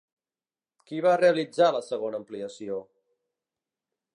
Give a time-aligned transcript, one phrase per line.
[0.91, 2.81] Qui va realitzar la segona ampliació?